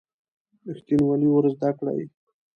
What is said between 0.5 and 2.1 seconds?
ریښتینولي ور زده کړئ.